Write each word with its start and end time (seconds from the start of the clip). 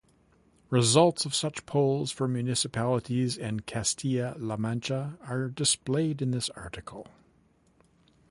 Results 0.71 1.25
of 1.25 1.35
such 1.35 1.67
polls 1.67 2.09
for 2.09 2.27
municipalities 2.27 3.37
in 3.37 3.59
Castilla–La 3.59 4.57
Mancha 4.57 5.19
are 5.21 5.47
displayed 5.47 6.23
in 6.23 6.31
this 6.31 6.49
article. 6.55 7.05